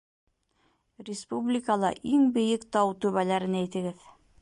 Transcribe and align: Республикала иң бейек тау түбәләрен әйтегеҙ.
Республикала 1.09 1.93
иң 2.15 2.25
бейек 2.39 2.67
тау 2.77 2.99
түбәләрен 3.07 3.63
әйтегеҙ. 3.65 4.13